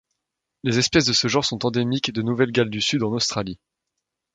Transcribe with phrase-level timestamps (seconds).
[0.63, 3.59] Les espèces de ce genre sont endémiques de Nouvelle-Galles du Sud en Australie.